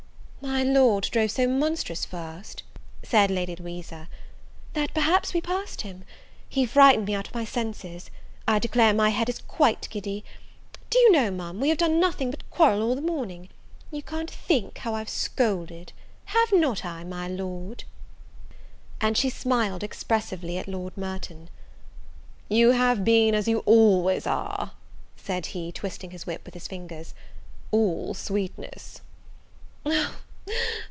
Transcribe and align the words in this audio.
"My 0.43 0.63
Lord 0.63 1.03
drove 1.11 1.29
so 1.29 1.47
monstrous 1.47 2.03
fast," 2.03 2.63
said 3.03 3.29
Lady 3.29 3.55
Louisa, 3.55 4.09
"that 4.73 4.91
perhaps 4.93 5.33
we 5.35 5.41
passed 5.41 5.81
him. 5.81 6.03
He 6.49 6.65
frightened 6.65 7.05
me 7.05 7.13
out 7.13 7.27
of 7.27 7.33
my 7.33 7.45
senses; 7.45 8.09
I 8.47 8.57
declare 8.57 8.91
my 8.93 9.09
head 9.09 9.29
is 9.29 9.41
quite 9.47 9.87
giddy. 9.91 10.23
Do 10.89 10.97
you 10.97 11.11
know, 11.11 11.29
Ma'am, 11.29 11.59
we 11.59 11.69
have 11.69 11.77
done 11.77 11.99
nothing 11.99 12.31
but 12.31 12.47
quarrel 12.49 12.81
all 12.81 12.95
the 12.95 13.01
morning? 13.01 13.49
You 13.91 14.01
can't 14.01 14.29
think 14.31 14.79
how 14.79 14.95
I've 14.95 15.09
scolded; 15.09 15.93
have 16.25 16.51
not 16.51 16.83
I, 16.85 17.03
my 17.03 17.27
Lord?" 17.27 17.83
and 18.99 19.15
she 19.15 19.29
smiled 19.29 19.83
expressively 19.83 20.57
at 20.57 20.67
Lord 20.67 20.97
Merton. 20.97 21.49
"You 22.49 22.71
have 22.71 23.05
been, 23.05 23.35
as 23.35 23.47
you 23.47 23.59
always 23.59 24.25
are," 24.25 24.71
said 25.15 25.47
he, 25.47 25.71
twisting 25.71 26.09
his 26.11 26.25
whip 26.25 26.41
with 26.45 26.55
his 26.55 26.67
fingers, 26.67 27.13
"all 27.71 28.15
sweetness." 28.15 29.01